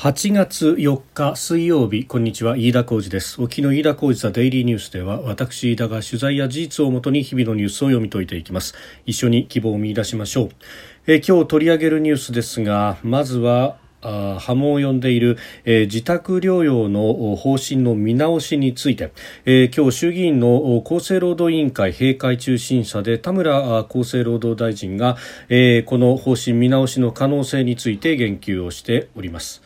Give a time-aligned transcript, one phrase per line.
[0.00, 2.56] 8月4日水曜日こんにちは。
[2.56, 3.42] 飯田浩二です。
[3.42, 8.74] 沖の飯田浩二ザデイリーニュースでは私飯田が取材や事実をもとに日々のニュースを読み解いていきます。
[9.04, 10.50] 一緒に希望を見出しましょう。
[11.06, 15.36] え今日取り上げるニュースですがまずはあ波紋を呼んでいる、
[15.66, 19.12] えー、自宅療養の方針の見直しについて、
[19.44, 25.18] えー、今日衆議院の厚生労働委員会閉会中審査で田村厚生労働大臣が、
[25.50, 29.62] えー、この方針見直しの可能性について言及をしております。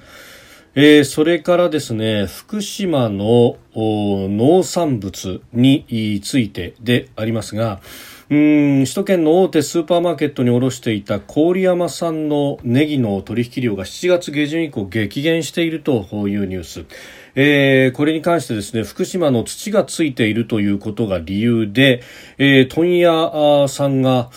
[0.77, 7.81] えー、それからですね、福島の農産物についてでありますが、
[8.29, 16.85] うん首都圏の大手スーパーマーケットに卸していた郡山産のネギの取引量が7月下旬以降激減しているというニュース。
[17.37, 22.03] えー、これに関してですね福島の土がついているということが理由で、
[22.39, 24.31] えー、問屋さんが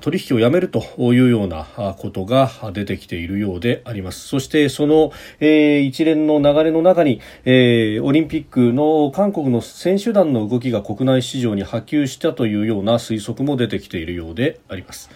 [0.00, 1.66] 取引をやめるというような
[1.98, 15.10] ことが出てきているようでありますそしてその、えー、一連の流れの中に、えー、オリンピックの韓国の選手団の動きが国内市場に波及したというような推測も出てきているようであります。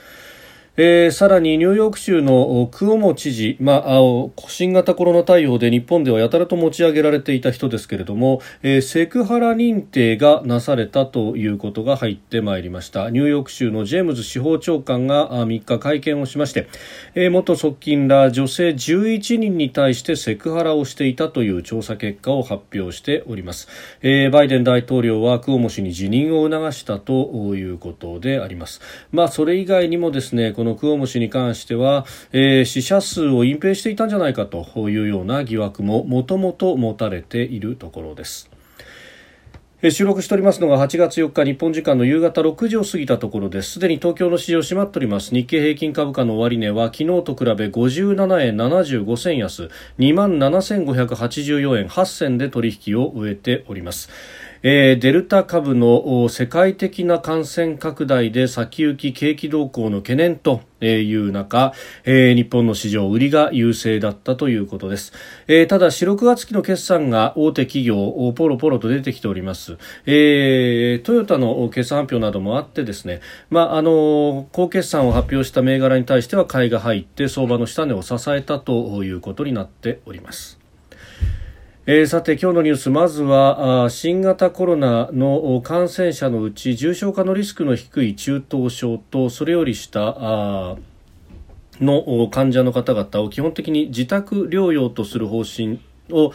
[0.77, 4.00] えー、さらにニューヨーク州のクオモ知事、まあ、
[4.48, 13.08] 新型コロナ対応で日本ではやたらと持ち上げられていた人ですけれども、えー、セクハラ認定がなされたということが入ってまいりました。
[13.11, 16.67] ニューヨーク州のジェームズ司法長官が3日会見をしまして、
[17.14, 23.69] えー、元側近ら女性11人に対してセクハラをしていたという調査結果を発表しております、
[24.02, 28.80] えー、バイデン大統領はクオモ氏に辞任を促したということであります。
[29.12, 38.50] まあそれ以外にもですねこのクオモ氏に関しては、えー、死者数を隠蔽していたんじゃないかというような疑惑ももともと持たれているところです。
[39.90, 43.72] 収録しておりますのが8月4日日本時間の夕方6時を過ぎたところです。
[43.72, 45.34] すでに東京の市場閉まっております。
[45.34, 49.68] 日経平均株価の終値は昨日と比べ57円75銭安
[49.98, 54.08] 2万7584円8銭で取引を終えております。
[54.66, 61.74] えー、デルタ株の世界的な感染拡大で先行き景気動向の懸念という中、
[62.05, 65.12] えー、日本の市場売りが優勢だったということです、
[65.48, 80.64] えー、ただ4、6月期の決算が大手企業ポロポロと出てきております、えー、トヨタの決算発表などもあってですね、まあ、あの高決算を発表した銘柄に対しては買いが入って相場の下値を支えたということになっております。
[81.86, 90.78] えー、さて今日のニュースまずは新型コロナの感染者のうち重症化のリスクの低い中等症とそれより下
[91.83, 95.78] の患者の方々を基本的に自宅療養とする方針
[96.11, 96.33] を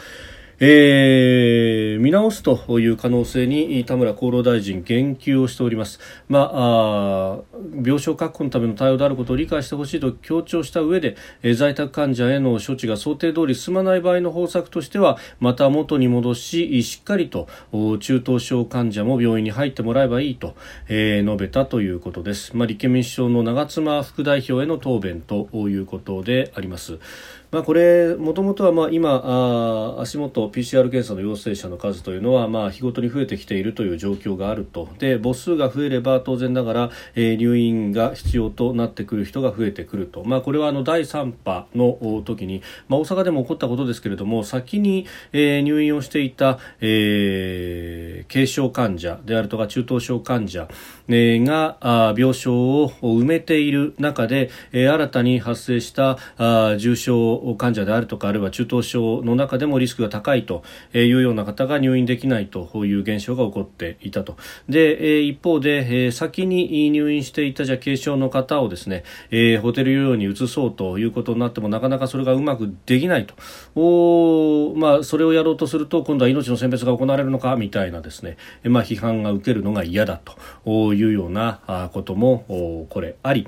[0.62, 7.38] えー、見直すという可能性に田村厚労大臣言及をしております、まあ、
[7.82, 17.48] 病床確保のための対応であることを理解してほしいと強調した上で、えー、在宅患者への処置が想定通り進まない場合の方策としてはまた元に戻ししっかりと
[18.00, 20.56] 中等症患者も病院に入ってもらえばいいと、
[20.88, 26.98] えー、述べたということです、まあ、立憲民主党の長妻副代表への答弁ということであります。
[27.50, 34.88] まあ、これ、もともとはまあ今あ、足元 PCR 検査の陽性者の数というのはまあ日ごとに増えてきているという状況があると。
[34.98, 50.68] で母数が増えれば当然ながら、えー、入院が必要となってくる人が増えてくると、まあ、これはあの第3波の時に、まあ、大阪でも起こったことですけれども先に、えー、入院をしていた、えー、軽症患者であるとか中等症患者、
[51.10, 51.76] が
[52.16, 56.18] 病床を埋めている中で、新たに発生した
[56.76, 60.62] 重症患者であるとかあるいは中等症の中でもリスクが高いと
[60.94, 64.36] いうような方が入院できないという現象が起こっていたと。
[64.68, 69.04] で一方で先に入院していたじゃ軽症の方をですね
[69.62, 73.34] ホテル療養に移そうということになってもなかなかそれがうまくできないと。
[73.74, 80.20] お、まあ、それをやろうとすると今度は命の選別が行われるのかみたいなですね、まあ、批判が受けるのが嫌だ
[80.62, 83.46] といういうようなこともこれあり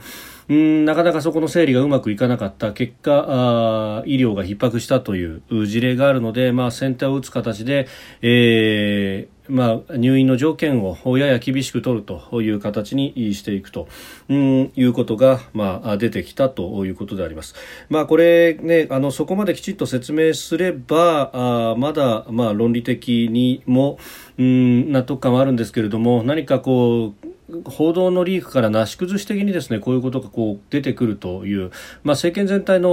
[0.48, 7.86] うんなかなかそこの整理がうまくいかなかった結果あ医療が逼迫したという事例があるので、まあ、先手を打つ形で、
[8.22, 13.88] えーまあ、入院の条件をやや厳しく取るという形にしていくと、
[14.28, 17.54] うん、いうことが、まあ、出てきたということであります。
[17.88, 23.98] まあ、これね、あの、そこまできちっと説明すれば、あまだ、まあ、論理的にも、
[24.38, 27.32] うん、納得感はあるんですけれども、何かこう、
[27.64, 31.70] 報道のリークからなし崩し的にですねこういうことがこう出てくるという、
[32.02, 32.90] まあ、政権全体の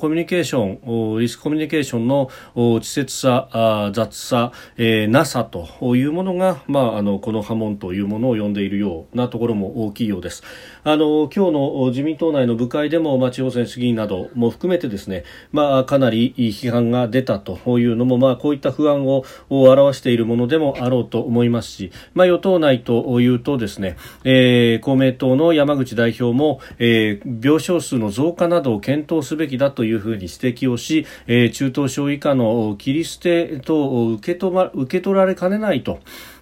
[0.00, 10.42] コミュニケーションリスクコミュニケーションの稚拙さ雑さ、えー、なさというものが、まあ、あのこの波紋というものを呼んでいるようなところも大きいようです。
[10.84, 36.00] あの今日の自民党内の部会でも、まあ、地方選主議員なども含めてですね、まあ、かなり批判が出たというのも、まあ、こういった不安を表しているものでもあろうと思いますし、まあ、与党内というとですね、えー、公明党の山口代表も、えー、病床数の増加などを検討すべきだというふうに指摘をし、えー、中等症以下の切り捨てと受け止、ま、受け取られかねないと。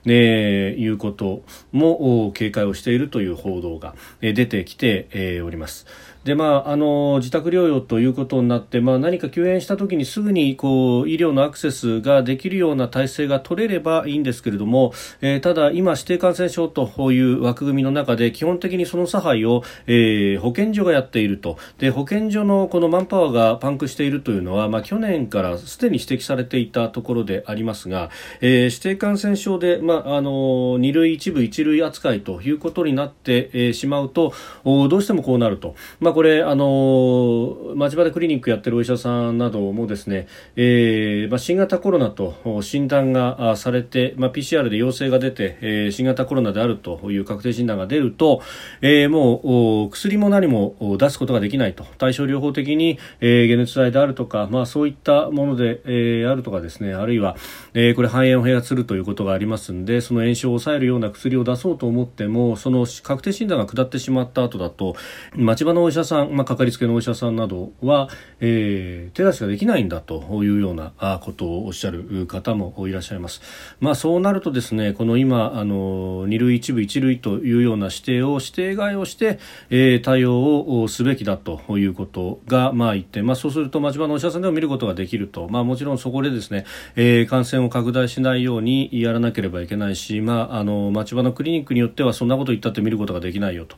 [0.09, 1.43] え、いうこと
[1.73, 5.87] も警戒をしているという報道が出てきております。
[6.27, 34.33] でまあ、あの自宅療養ということになって、まあ、何か救援したときにすぐにこう医療のアクセスができるような体制が取れればいいんですけれども、えー、ただ、今、指定感染症という枠組みの中で基本的にその差配を、えー、保健所がやっているとで保健所のこのマンパワーがパンクしているというのは、まあ、去年からすでに指摘されていたところでありますが、えー、指定感染症で、まあ、あの2類、1部、1類扱いということになって、え、しまうと
[34.65, 35.77] どうしてもこうなると。
[36.01, 48.41] まあこれあの町場でクリニックやってるお医者さんなどもですね、えーまあ、新型コロナと診断がされて、まあ、PCR で陽性が出て、えー、新型コロナであるという確定診断が出ると、
[48.81, 51.85] えー、もう薬も何も出すことができないと。
[51.99, 57.37] 対症療法的に、えー、解熱剤であるとか、まあ、そういったもので、えー、あるとかですねあるいは、
[57.75, 64.97] えー、これ肺炎を併発するということがありますのでその炎症を抑えるような薬を出そうと思ってもその確定診断が下ってしまった後だと
[65.35, 68.09] 町場のお医者さん、まあかかりつけのお医者さんなどは、
[68.41, 70.93] えー、手出しができないんだというような
[71.23, 73.43] ことをおっしゃる方もいらっしゃいます。
[73.81, 79.39] まあ、そうなるとですねこの今あの2類1部1類というような指定を指定外をして、
[79.71, 86.65] えー、対応をすべきだということが、まあ、言って、まあ、そうすると町場のお医者さんでも見ることができると、まあ、もちろんそこでですね、
[86.97, 93.77] えー、感染を拡大しないようにやらなければいけないし、まあ、あの町場のクリニックによってはそんなこと言ったって見ることができないよと、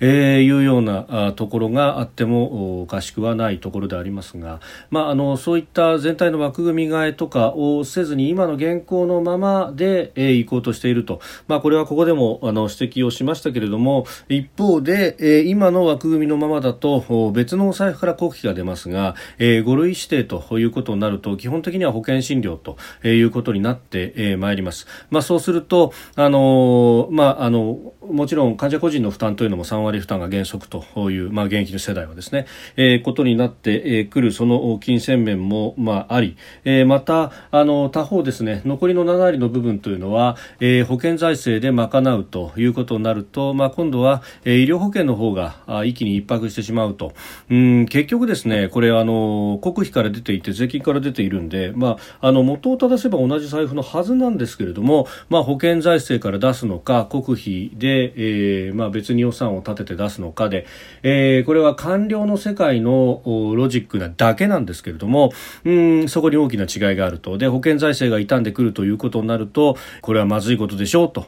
[0.00, 4.60] えー、いうようなところがあってもおかしくはないところでありますが、
[4.90, 22.76] まあ、あのそういった全体の枠組み替えとかをせずに今の現行のままで、えー、行こうとしていると、まあ、これはここでもあの指摘をしましたけれども一方で、えー、今の枠組みのままだと別のお財布から国費が出ますが、えー、5類指定ということになると基本的には保険診療と
[23.06, 32.46] いうことになってまい、ります、まあ、そうすると、あのまあ、あのもちろん患者個人の負担というのも3割負担が原則という、まあ、現役の世代はですね、
[32.76, 47.12] えー、ことになってくるその金銭面も、まあ、あり、えー、またあの他方ですね残りの7割の部分というのは、えー、保険財政で賄うということになると、まあ、今度は、えー、医療保険の方が一気に逼迫してしまうと。
[47.50, 60.66] うん結局ですねこれあの国費から出ていて税金から出ているんで、まあ、あの元を正せば同じ財布のはずなんですけれども、まあ、保険財政から出すのか国費で、えーまあ、別に予算を立てて出すのかで、
[61.02, 65.32] えー、これは官僚の世界のロジックなだけなんですけれども
[65.64, 67.38] うんそこに大きな違いがあると。
[67.38, 71.26] で保険財政が傷んでくるということになるとこれはまずいことでしょうと。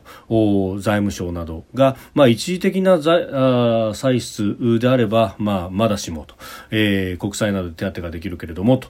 [0.80, 6.34] 財務省などが、まあ、一時的な財あ歳出であれば、まあ、まだしもと、
[6.70, 8.88] えー、国債などで手当てができるけれどもと。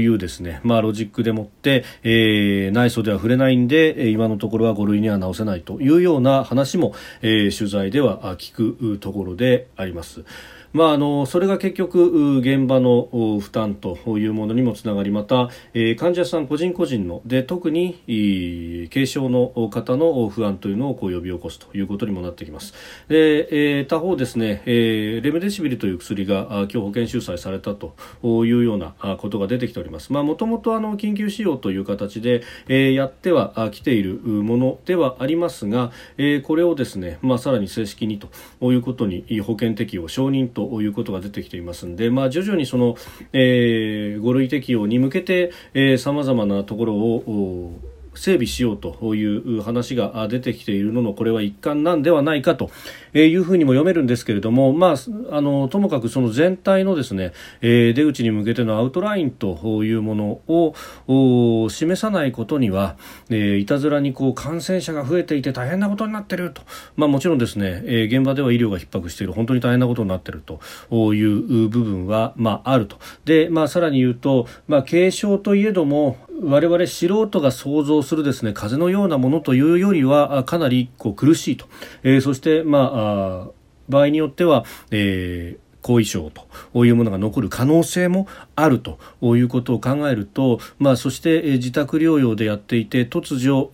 [0.00, 10.24] いうですね、まあ、ロジックでもって、えー、内装では触れないんで今のところは5類には直せないというような話も、えー、取材では聞くところであります。
[10.72, 13.08] まあ、あのそれが結局現場の
[13.40, 22.72] 負担というものにもつながりまた、えー、患者さん個人個人ので特に軽症の方の不安というのをこう呼び起こすということにもなってきます。
[23.08, 30.12] で、えー、他方ですね、えー、レムデシビルという薬が今日保険収載されたというようなことが出てきております。
[30.12, 38.28] もともと緊急使用という形で、えー、やってはきているものではありますが、えー、これをですね、まあ、さらに正式にと
[38.72, 42.96] いうことに保険適用承認とということが出てきていますので、まあ、徐々にその、
[43.32, 45.52] えー、5類適用に向けて
[45.98, 47.78] さまざまなところを
[48.14, 52.70] 整備しようという話が出てきているののこれは一環なんではないかと
[53.14, 62.96] いうふうにも読めるんですけれども、まあ、あのともかくその全体のですね、え出口に向けてのアウトラインというものを示さないことには、
[63.30, 66.62] えいたずらにこう感染者が増えていて大変なことになっていると、
[66.96, 72.98] まあ、もちろんですね、え現場では医療が逼迫している本当に大変なことになっているという部分は、まあ、あると。
[73.24, 81.66] で、まあ、さらに言うと、まあ、軽症といえども我々素人が想像するですね風のようなものというよりはかなりこう苦しいと、
[82.02, 83.46] えー、そして、まあ、あ
[83.88, 86.30] 場合によっては、えー後遺症
[86.72, 93.70] というものが残る可能性もあるということを考えると、まあ、そして自宅療養でやっていて突如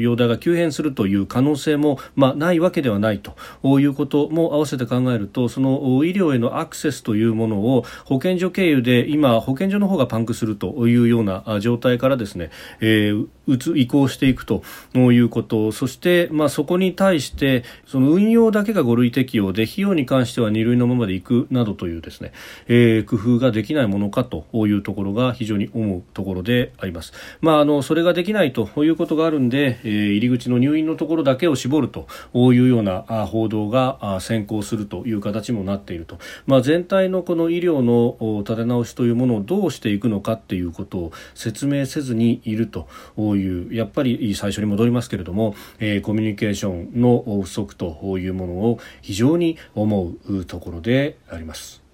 [0.00, 3.36] 容体が急変するという可能性も、まあ、ないわけではないと
[3.80, 13.28] いうことも合わせて考えるとその医療へのアクセスというものを保健所経由で今保健所の方がパンクするというような状態からですね、えー、
[13.76, 14.62] 移行していくと
[14.94, 15.72] いうこと。
[15.72, 22.32] そして、まあ、そこに対してその運用だけが5類適用で費用に関しては2類のままでいくなどというですね、
[22.68, 27.12] えー、工夫ができないものかというところが非常に思うところであります。
[27.40, 51.85] まあ、あのそれができないということがあるんで、えー、入り口の入院のところだけを絞るというような報道が先行するという形もなっていると、まあ、全体のこの医療の立て直しというものをどうしていくのかっていうことを説明せずにいるというやっぱり最初に戻りますけれども、えー、コミュニケーションの不足というものを非常に思うところでであります。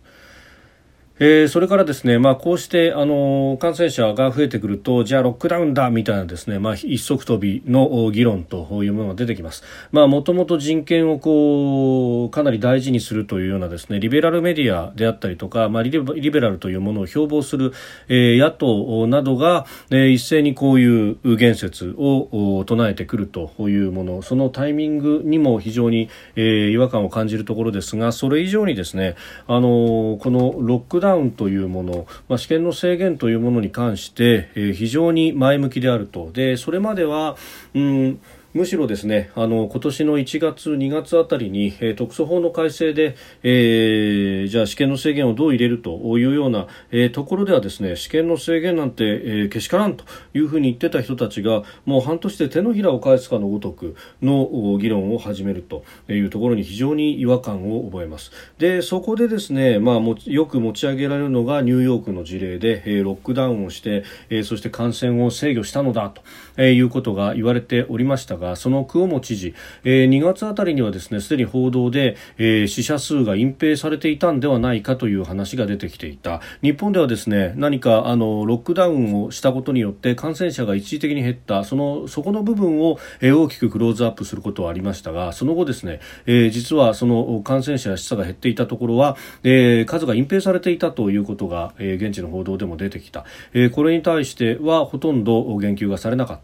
[1.25, 9.62] えー、それからですね、まあ、こうしてあの感染者が増えてくるとじゃあロックダウンだみたいなですね、まあ、一足飛びの議論というものが出てきます。
[9.93, 17.73] まあ、もともと人権をこうかなり大事にするというようなですねリベラルメディアであったりとか、まあ、リベラルというものを標榜する、
[18.09, 29.14] えー、野党などが、えー、一斉にこういう言説を唱えてくるというものそのタイミングにも非常に、えー、違和感を感じるところですがそれ以上にですね
[29.47, 36.31] あのこのロックダウンダウンというもの、まあ、試験の制限というものに関して、えー、非常に前向きであると。
[36.33, 37.37] でそれまでは、
[37.75, 38.21] うん
[38.54, 50.04] むしろですねあの今年の1月、2月あたりに、えー、特措法の改正で、えー、じゃあ試験の制限をどう入れるというような、えー、ところではですね試験の制限なんて、えー、けしからんと
[50.35, 58.32] いうふうに言ってた人たちがもう半年で手のひらを返すかのごとくの議論を始めるというところに非常に違和感を覚えます。
[58.59, 66.23] でそこでですね、まあ、もよく持ち上げられるのがニューヨークの事例で、えー、ロックダウンをして、えー、そして感染を制御したのだと
[66.56, 69.54] えいうことが言われておりましたがそのクオモ知事、
[69.85, 76.40] えー、2月あたりにはですねすでに報道で、えー、死者数が隠蔽されていたんではないかという話が出てきていた。
[76.62, 96.41] 日本ではですね何かあのロックダウンをしたことによって感染者が一時的に減ったそのそこの部分を、えー、大きくクローズアップすることはありましたがその後ですね、えー、実はその感染者や死者が減っていたところは、えー、数が隠蔽されていたということが、えー、現地の報道でも出てきた、えー、これに対してはほとんど言及がされなかった、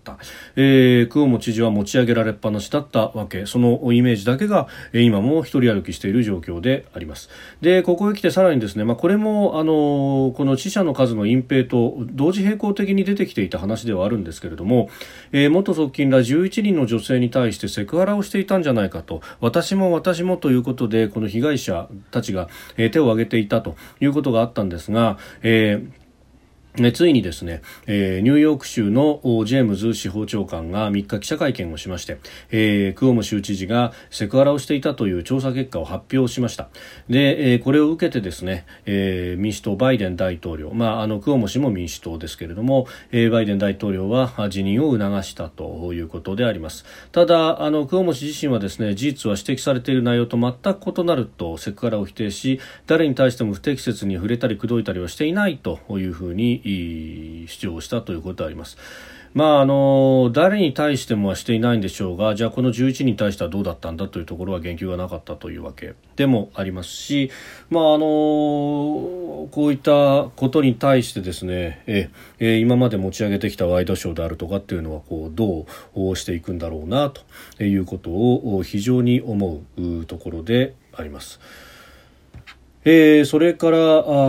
[0.57, 3.47] えー、クオモ知事は持ち上げられっぱなしだったわけ。
[3.47, 7.31] そのイメージだけが今も一人歩きしている状況であります。
[7.61, 14.89] でここへ来てさらにですね、まあ、これもあのこの死者の数の隠蔽と同時並行的に出てきていた話ではあるんですけれども、
[15.33, 25.98] えー、元側近ら11人の女性に対してセクハラをしていたんじゃないかと私も私もということでこの被害者たちが、えー、手を挙げていたということがあったんですが、えー
[26.77, 32.19] ね、ついにですね、えー、ニューヨーク州のジェームズ司法長官が3日記者会見をしまして、
[32.51, 36.69] えー、クオモ州知事がセクハラをしていたという調査結果を発表しました。
[37.09, 46.85] で、えー、これを受けてですね、えー、民主党バイデン大統領、まあ、あのクオモ氏も民主党ですけれども、えー、バイデン大統領は辞任を促したということであります。
[47.11, 58.77] ただあのクオモ氏自身はですね事実は指摘されている内容と全く異なるとセクハラを否定し誰に対しても不適切に触れたり口説いたりはしていないというふうに主張したということであります。
[59.35, 67.31] まあ、あの誰に対してもはしていないんでしょうがじゃあこの11人に対してはどうだったんだというところは言及がなかったというわけでもありますし、
[67.71, 68.05] まあ、あの
[69.51, 75.67] こういったことに対してですねええ今まで持ち上げてきたワイドショーであるとかっていうのはこうど
[76.11, 81.39] うしていくんだろうなということを非常に思うところであります。
[82.85, 83.79] えー、それから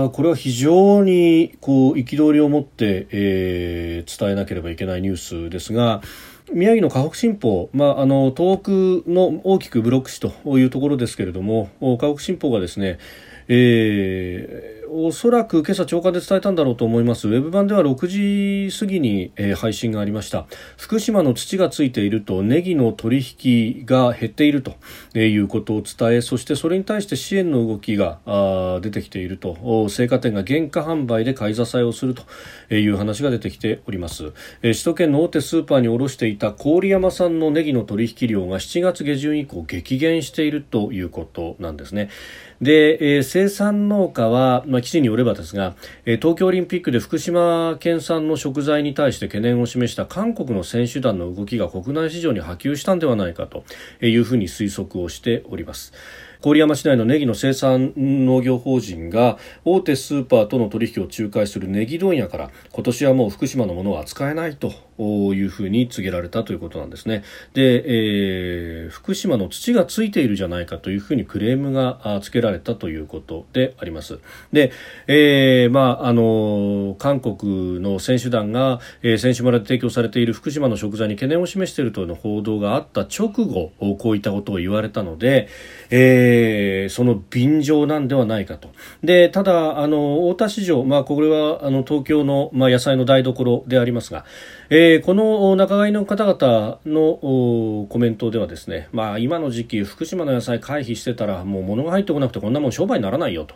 [0.05, 6.01] あこれは非常にこう憤りを持って、えー、伝えなければいけないニュースですが
[6.51, 12.97] 宮城の河北新報、まあ、あの東北の大きくブロック市というところですけれども河北新報がですね、
[13.47, 17.27] えーおそらく今朝朝刊で伝えたんだろうと思います。
[17.27, 18.07] ウェブ版では6
[18.69, 20.47] 時過ぎに、えー、配信がありました。
[20.77, 24.77] 福島の土がついているとネギの取引が減っていると
[25.13, 29.57] えいうことを伝えそしてそれに対して支援の動きがあ出てきていると。
[29.61, 32.23] 青果店が原価販売で買い支えをすると
[32.73, 42.09] いう話が出てきております、えー、首都圏の大手スーパーに卸していた郡山産のネギの取引量が7月下旬以降激減しているということなんですね。
[42.61, 53.63] で、えー、生産農家は、ままあ、記事によればですが、え東京オリンピックで福島県産の食材に対して懸念を示した韓国の選手団の動きが国内市場に波及したんではないかと
[54.01, 55.93] いうふうに推測をしております。
[56.41, 74.19] 郡山市内のネギの生産農業法人が大手スーパーとの取引を仲介するネギ問屋から今年はもう福島のものは扱えないというふうに告げられたということなんですねで、えー、福島の土がついているじゃないかというふうにクレームがつけられたということであります
[74.51, 74.71] で、
[75.07, 85.47] えー、まああの韓国の選手団が、えー、選手村で提供されている福島の食材に懸念を示しているというの報道があった直後こういったことを言われたので、
[85.89, 88.69] えー、その便乗なんではないかと。
[89.03, 94.25] で、ただ、あの、大田市場、まあ、これは、あの、東京の、まあ、野菜の台所でありますが、
[94.71, 103.55] えー、この仲買の方々のコメントではですね、まあ、今の時期、福島の野菜回避してたら、もう物が入ってこなくてこんなもん商売にならないよと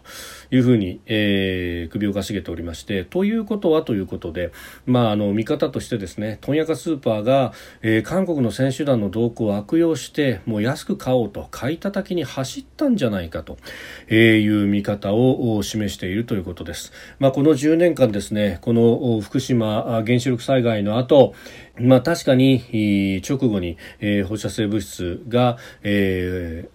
[0.50, 4.52] いうふうに、えー、首をかしげておりまして、ということはということで、
[4.88, 7.54] まあ、あの、見方としてですね、問屋化スーパーが、
[7.84, 13.60] えー、韓国の選手団の動向を悪用して、もう安く買おうと、買い叩きに走ったんじゃないかと
[14.12, 16.92] いう見方を示しているということです。
[17.20, 21.34] まあ、この10年間ですね、この福島原子力災害のと、
[21.80, 26.70] まあ確かに直後に、えー、放射性物質が、え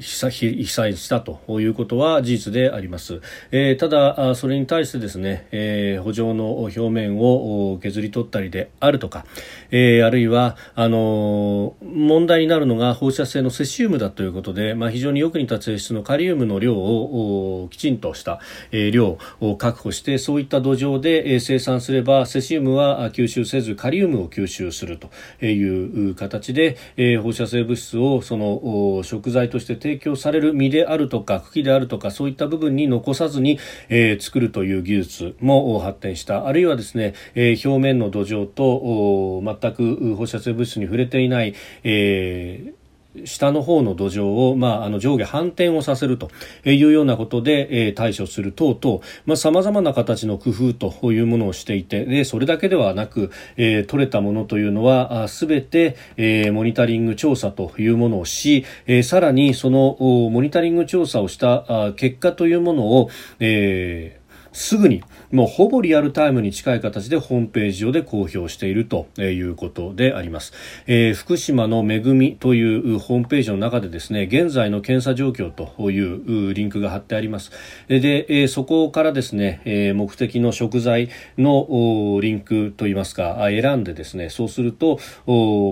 [0.00, 3.20] 被災したということは事実であります、
[3.50, 9.24] えー、ただそれに対してですね、えー、補助の表面を削り取ったりであるとか、
[9.70, 25.10] えー、あるいはあの問題になるのが放射性のセシウムだということで、まあ、非常によく似た性質のカリウムの量をきちんとした、え量を確保してそういった土壌で生産すればセシウムは吸収せずカリウムを吸収すると
[25.44, 33.58] いう形で、え放射性物質をその食材として提供される実であるとか茎であるとかそういった部分に残さずに、
[33.88, 36.46] えー、作るという技術も発展した。
[36.46, 42.81] あるいはですね、えー、表面の土壌と全く放射性物質に触れていない、えー
[43.24, 46.30] 下の方の土壌を、まあ、あの上下反転をさせると
[46.64, 64.21] いうようなことで、えー、対処する等々、まあ、様々な形の工夫というものをしていて、で、それだけではなく、えー、取れたものというのは、すべて、えー、モニタリング調査というものをし、えー、さらにそのモニタリング調査をした結果というものを、えー
[64.52, 70.52] すぐにもうほぼリアルタイムに近い形でホームページ上で公表しているということであります、
[70.86, 77.50] えー、福島の恵みというホームページの中でですね現在の検査状況というリンクが貼ってあります。
[77.88, 84.98] で、え、そこからですね、え、目的の食材のリンクといいますか選んでですねそうすると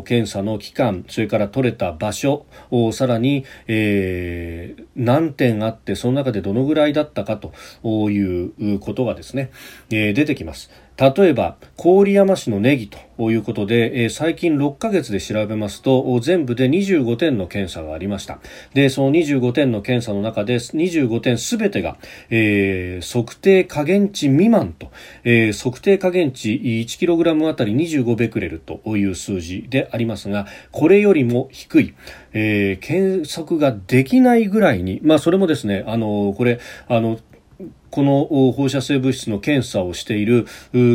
[0.05, 2.47] 検査の期間それから取れた場所
[2.93, 7.53] さらに、えー、何点あってその中でどのぐらいだったかと
[8.11, 9.51] いうことがですね、
[9.91, 10.71] えー、出てきます。
[11.01, 18.39] 例えば、郡山市のネギということで、えー、最近6ヶ月で調べますと、全部で25点の検査がありました。
[18.75, 21.97] で、その25点の検査の中で、25点すべてが、
[22.29, 24.91] えー、測定下限値未満と、
[25.25, 31.95] えー、測定下限値 1kg あたり25ベクレルという数字でありますが、これよりも低い、
[32.35, 37.19] えー、検測ができないぐらいに、まあ、それもですね、あの、これ、あの、
[37.91, 40.47] この放射性物質の検査をしている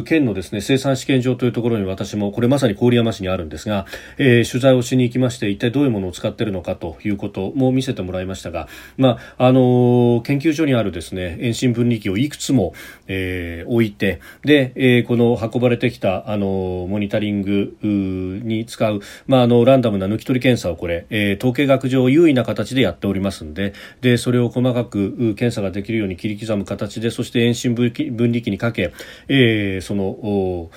[0.06, 3.86] 県のですね生産試験場というところに私もこれまさに郡山市にあるんですが、
[4.18, 12.74] えー、取材をしに行きまして一体どういうものを使っているのかということも見せてもらいましたが、まああのー、研究所にあるですね遠心分離機をいくつも、
[13.08, 28.94] えー、置いてで、えー、この運ばれてきた、あのー、モニタリングに使う、まあ、あのランダムな抜き取り検査をこれ、えー、統計学上優位な形でやっておりますのででそれを細かく検査ができるように切り刻む形形でそして遠心分離機にかけ、
[29.28, 30.70] えー、その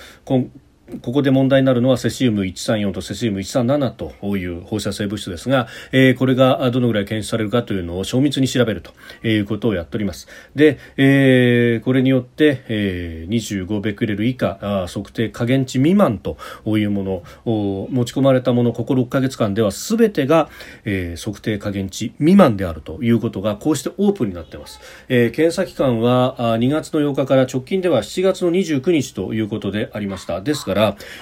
[1.01, 8.91] ここで問題になるのはセシウム134とセシウム137という放射性物質ですが、えー、これがどのぐらい検出されるかというのを精密に調べると
[9.27, 10.27] いうことをやっております。
[10.55, 20.49] で、えー、これによって、えー、25ベクレル以下あ測定下限値未満というものを持ち込まれたものここ6ヶ月間では全てが、
[20.85, 24.79] えー、測定下限値未満であるということがこうしてオープンになっています。
[25.07, 30.41] えー、検査期間は2月の8日から直近では7月の29日ということでありました。
[30.41, 30.78] ですから、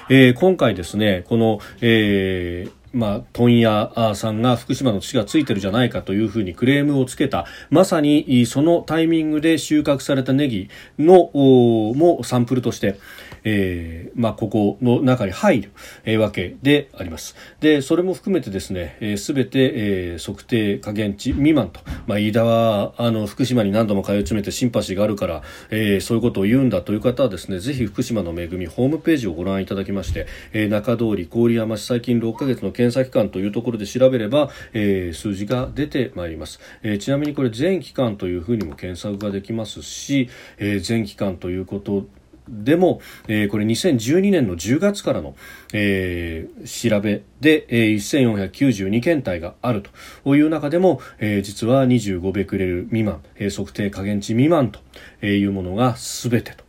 [0.08, 12.98] えー、今回ですね、この、えーまあ、問屋さんが福島の土がついてるじゃないかというふうにクレームをつけたまさにそのタイミングで収穫されたネギのもサンプルとして、
[13.44, 15.72] えーまあ、ここの中に入る、
[16.04, 17.36] えー、わけであります。
[17.60, 19.72] でそれも含めてですねすべ、えー、全て、
[20.12, 42.06] えー、測定下限値未満と、まあ、飯田はあの福島に何度も通い詰めてシンパシーがあるから、えー、そういうことを言うんだという方はですねぜひ福島の恵みホームページをご覧いただきまして、えー、中通り郡山市最近6ヶ月の検査期間というところで調べれば、えー、数字が出てまいります、えー、ちなみにこれ全期間というふうにも検索ができますし、えー、全期間ということ
[42.48, 45.36] でも、えー、これ2012年の10月からの、
[45.72, 50.36] えー、調べで、えー、1492検体があると。
[50.36, 54.80] いう中でも、えー、実は25ベクレル未満、えー、測定下限値未満と
[55.26, 56.68] いうものが全てと。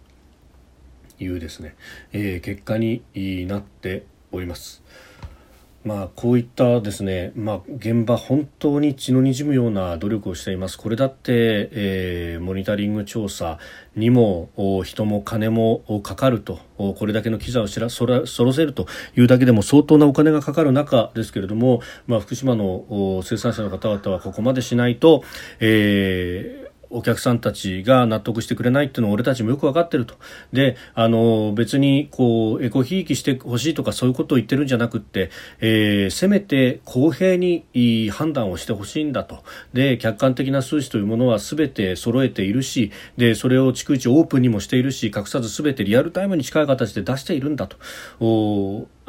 [1.22, 1.76] いうですね、
[2.14, 3.04] えー、結果に
[3.46, 4.82] なっております。
[5.86, 10.78] まあ、こういったですね、まあ、現場本当に血の滲むような努力をしています。
[10.78, 13.60] これだって、えー、モニタリング調査
[13.96, 14.50] にも
[14.84, 16.60] 人も金もかかると。
[16.78, 25.24] これだけの機材をしらそら揃せるというだけでも相当なお金がかかる中ですけれども、まあ、福島の生産者の方々はここまでしないと、
[25.60, 26.59] えー
[26.90, 30.16] お客さんたちが納得してくれないっていうのは俺たちもよく分かってると。
[30.52, 39.44] で、あの、別にこう、エコひいきしてほしいとかそういうことを言ってるんじゃなくって、えー、せめて公平にいい判断をしてほしいんだと。
[39.74, 47.78] で、客観的な数値というものは全て揃えているし、で、それを逐一オープンにもしているし、隠さず全てリアルタイムに近い形で出しているんだと。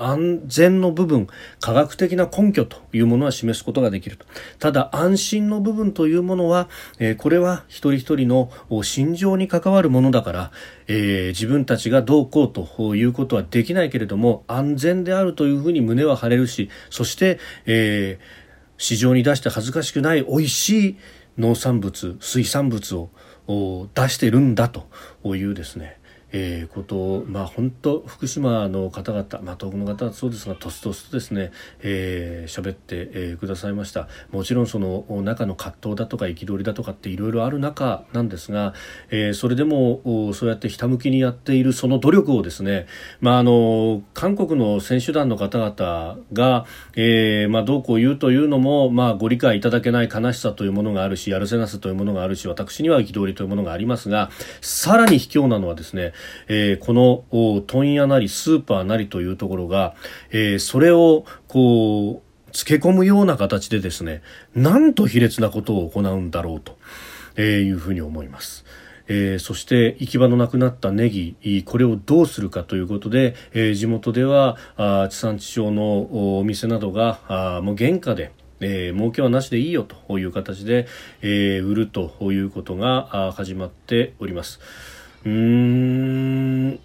[0.03, 1.29] 安全の部分
[1.61, 4.27] 科学的な根拠というものは示すことができると。
[4.59, 8.51] ただ安心の部分というものは、えー、これは一人一人の
[8.83, 10.53] 心情に関わるものだから、
[10.89, 18.25] えー、自分たちがどうこうということはできないけれども安全であるというふうに胸は張れるしそして、えー、
[18.79, 20.97] 市場に出して恥ずかしくない美味しい
[21.39, 24.89] 農産物水産物を出してるんだと
[25.37, 26.00] いうですね。
[26.33, 34.09] えー、ことを、まあ、本当福島の方々、まあ、東北の方はそうですがとすとすとですね喋、えー、って、えー、くださいました。
[34.31, 38.75] もちろんその中の葛藤だとか憤りだとかっていろいろある中なんですが、
[39.11, 40.01] えー、それでも
[40.35, 42.87] そうやってひたむきにやっているその努力をですね、
[43.21, 46.67] まあ、あの韓国の選手団の方々が、
[46.97, 56.13] えーまあ、どうこう言うというのも、まあ、ご理解いただけない悲しさというものがあるしやるせなさというものがあるし私には憤りというものがありますがさらに卑怯なのはですね
[56.49, 57.25] えー、この
[57.67, 59.95] 問屋なりスーパーなりというところが、
[60.31, 64.23] えー、それをこうつけ込むような形でですね
[64.55, 66.77] なんと卑劣なことを行うんだろうと、
[67.37, 68.65] えー、いうふうに思います。
[69.13, 78.31] えー、そして行き場のなくなったネギこれをどうするかということで、えー、地元ではあ地産地消のお店などがあもう原価で
[78.61, 80.87] えー、儲けはなしでいいよという形で、
[81.23, 84.61] えー、売るということが始まっております。
[85.25, 86.81] うーん。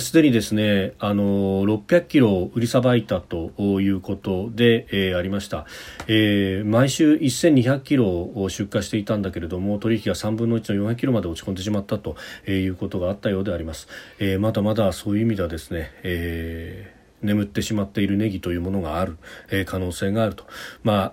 [0.00, 5.64] すで、にですね、あの600キロ売りさばいたということで、えー、ありました、
[6.08, 12.16] えー、毎週1200キロを出荷していたんだけれども取引が3分の1の400キロまで落ち込んでしまったと
[12.46, 19.16] いうことがあったようであります、えー、まだまだそういう意味ではですね、えー、眠ってしまっているネギというものがある、
[19.50, 20.44] えー、可能性があると。
[20.82, 21.12] まあ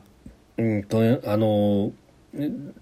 [0.58, 1.94] うんとあの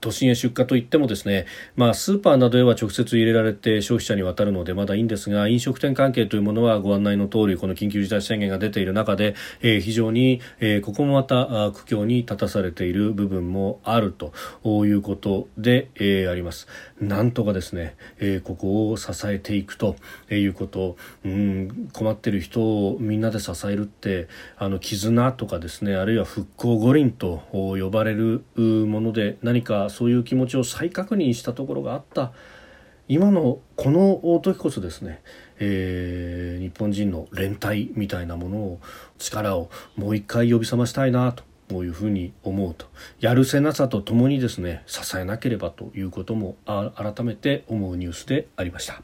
[0.01, 14.33] 都心へ出荷といってもですね、まあ、スーパーなどへは直接入れられて消費者に渡るのでまだいいんですが飲食店関係というものはご案内の通りこの緊急事態宣言が出ている中で、えー、非常に、えー、ここもまた苦境に立たされている部分もあると
[14.85, 16.67] いうことで、えー、あります。
[16.99, 19.95] なんとかですね、えー、ここを支えていくと
[20.29, 32.31] いうことうん困っている人をみんなで支えるってあの絆とかですねあるいは復興五輪と呼ばれるもので何かそういう気持ちを再確認したところがあった
[33.07, 35.21] 今のこの時こそですね、
[35.59, 38.79] えー、日本人の連帯みたいなものを
[39.17, 42.85] 力をもう一回呼び覚ましたいなとこういうふうに思うと
[43.19, 49.01] やるせなさとともにですね支えなければということも改めて思うニュースでありました。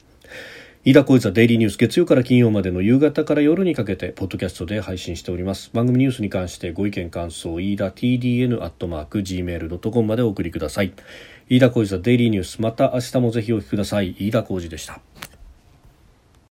[0.86, 5.70] 飯田浩司はデイリーニュース月曜から金曜までの夕方から夜にかけてポッドキャストで配信しております。
[5.72, 10.92] 番組ニュースに関してご意見感想飯田 TDN アットマーク Gmail.com までお送りください。
[11.48, 14.14] 飯田浩司はデイリーニュースまた明日もぜひお聞きください。
[14.20, 15.00] 飯田浩司でした。